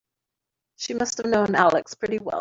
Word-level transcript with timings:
She 0.77 0.95
must 0.95 1.17
have 1.19 1.27
known 1.27 1.53
Alex 1.53 1.93
pretty 1.93 2.17
well. 2.17 2.39